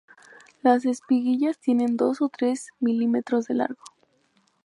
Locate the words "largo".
3.53-3.83